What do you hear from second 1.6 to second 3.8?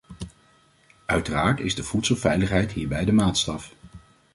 voedselveiligheid hierbij de maatstaf.